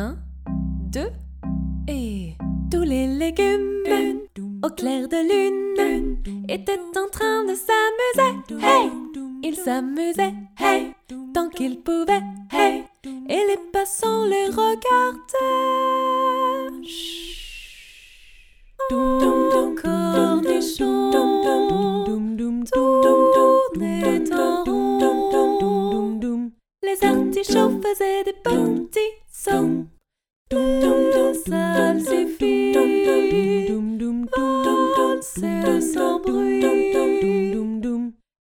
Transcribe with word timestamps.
Un, 0.00 0.16
deux, 0.92 1.10
et 1.88 2.34
tous 2.70 2.84
les 2.84 3.08
légumes 3.08 3.82
au 4.64 4.68
clair 4.68 5.08
de 5.08 5.16
lune 5.16 6.18
étaient 6.48 6.78
en 6.96 7.08
train 7.10 7.44
de 7.44 7.54
s'amuser. 7.56 8.64
Hey! 8.64 8.90
Ils 9.42 9.56
s'amusaient, 9.56 10.34
hey! 10.60 10.94
Tant 11.34 11.48
qu'ils 11.48 11.80
pouvaient, 11.80 12.22
hey! 12.52 12.84
Et 13.28 13.42
les 13.48 13.58
passants 13.72 14.24
les 14.24 14.46
regardaient. 14.46 15.88
Les 26.84 27.04
artichauts 27.04 27.80
faisaient 27.82 28.24
des 28.24 28.32
petits 28.32 28.57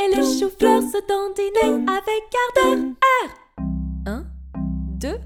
Et 0.00 0.08
les 0.08 0.22
choux-fleurs 0.22 0.82
se 0.82 0.98
dandinaient 1.06 1.84
avec 1.86 2.22
ardeur. 2.56 2.78
Un, 4.06 4.24
deux, 4.98 5.18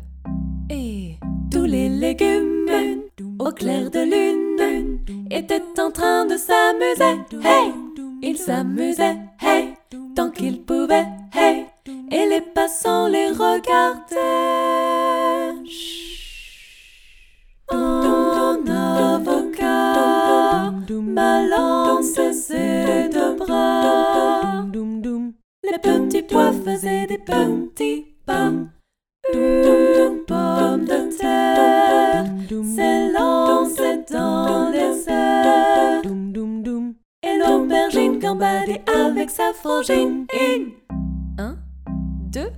et 0.70 1.17
tous 1.51 1.65
les 1.65 1.89
légumes 1.89 3.03
au 3.39 3.51
clair 3.53 3.91
de 3.91 4.01
lune 4.01 4.98
étaient 5.30 5.62
en 5.79 5.91
train 5.92 6.25
de 6.25 6.37
s'amuser. 6.37 7.20
Hey! 7.45 7.73
Ils 8.23 8.39
s'amusaient, 8.39 9.19
hey! 9.41 9.75
Tant 10.17 10.31
qu'ils 10.31 10.62
pouvaient, 10.62 11.06
hey! 11.34 11.67
Et 12.11 12.27
les 12.27 12.41
passants 12.41 13.06
les 13.09 13.22
des 26.81 27.19
petits 27.19 28.06
pas. 28.25 28.51
Une 29.34 30.25
pomme 30.27 30.84
de 30.84 31.17
terre 31.17 32.25
s'élançait 32.48 34.05
dans 34.11 34.70
les 34.70 35.09
airs. 35.09 36.03
Et 37.25 37.39
l'aubergine 37.39 38.19
gambadait 38.19 38.83
avec 38.93 39.31
sa 39.31 39.53
frangine. 39.53 40.27
Un, 41.39 41.56
deux, 41.87 42.50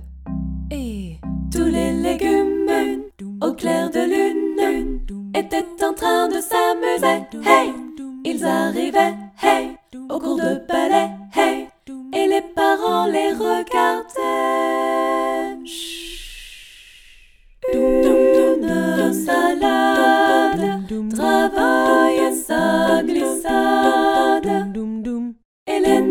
et 0.71 1.17
tous 1.51 1.65
les 1.65 1.91
légumes 1.91 3.03
au 3.41 3.51
clair 3.53 3.89
de 3.91 3.99
lune 3.99 5.01
étaient 5.35 5.65
en 5.83 5.93
train 5.93 6.29
de 6.29 6.39
s'amuser. 6.39 7.25
Hey! 7.45 7.73
Ils 8.23 8.43
arrivaient, 8.43 9.15
hey! 9.43 9.77
Au 10.09 10.19
cours 10.19 10.37
de 10.37 10.55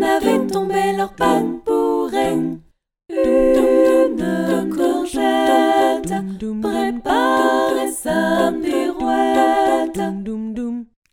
Navets 0.05 0.45
tombaient 0.45 0.93
leur 0.95 1.13
panne 1.13 1.61
bourrée. 1.65 2.37
Une 3.09 4.69
courgette 4.69 6.13
préparait 6.61 7.91
sa 7.91 8.51
pirouette. 8.61 9.99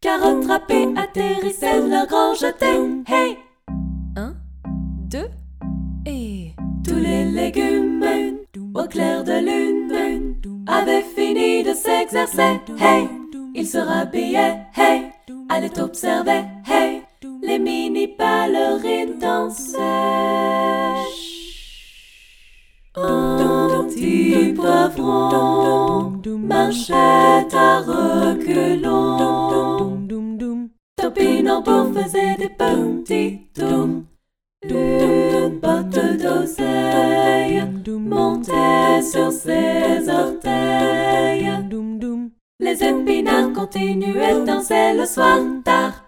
Carotte 0.02 0.44
râpée 0.46 0.88
atterrissait 0.94 1.80
leur 1.88 2.06
grand 2.06 2.34
jeté. 2.34 2.74
Hey! 3.06 3.38
Un, 4.16 4.34
deux, 5.08 5.30
et 6.04 6.52
tous 6.86 6.96
les 6.96 7.24
légumes 7.24 8.04
au 8.74 8.84
clair 8.84 9.24
de 9.24 9.38
lune 9.48 10.36
avaient 10.66 11.06
fini 11.16 11.62
de 11.62 11.72
s'exercer. 11.72 12.60
Hey! 12.78 13.08
Ils 13.54 13.66
se 13.66 13.78
rhabillaient. 13.78 14.66
Hey! 14.76 15.12
Allaient 15.48 15.80
observer. 15.80 16.44
Hey! 16.66 16.91
Les 17.44 17.58
mini 17.58 18.06
ballerines 18.06 19.18
dansaient. 19.18 19.78
Un 22.94 23.84
petit 23.88 24.52
poivron? 24.54 26.12
Marchait 26.24 26.94
à 27.52 27.80
reculons. 27.80 29.18
Topinambour 30.96 31.92
faisait 31.94 32.36
des 32.36 32.48
petits 32.48 33.48
tours. 33.54 34.02
Une 34.62 35.58
botte 35.60 36.18
d'oseille 36.22 37.64
montait 37.88 39.02
sur 39.02 39.32
ses 39.32 40.08
orteils. 40.08 41.50
Les 42.60 42.84
épinards 42.84 43.52
continuaient 43.52 44.34
de 44.34 44.46
danser 44.46 44.92
le 44.96 45.04
soir 45.04 45.40
tard. 45.64 46.01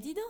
Dis 0.00 0.14
donc 0.14 0.24